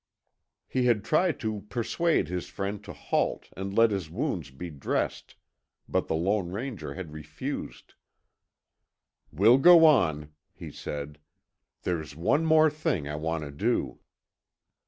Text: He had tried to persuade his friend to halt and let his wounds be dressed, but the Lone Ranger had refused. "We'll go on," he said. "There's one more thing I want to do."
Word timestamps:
He 0.67 0.85
had 0.85 1.03
tried 1.03 1.39
to 1.41 1.67
persuade 1.69 2.27
his 2.27 2.47
friend 2.47 2.83
to 2.85 2.91
halt 2.91 3.49
and 3.55 3.77
let 3.77 3.91
his 3.91 4.09
wounds 4.09 4.49
be 4.49 4.71
dressed, 4.71 5.35
but 5.87 6.07
the 6.07 6.15
Lone 6.15 6.49
Ranger 6.49 6.95
had 6.95 7.13
refused. 7.13 7.93
"We'll 9.31 9.59
go 9.59 9.85
on," 9.85 10.33
he 10.55 10.71
said. 10.71 11.19
"There's 11.83 12.15
one 12.15 12.45
more 12.47 12.71
thing 12.71 13.07
I 13.07 13.15
want 13.15 13.43
to 13.43 13.51
do." 13.51 13.99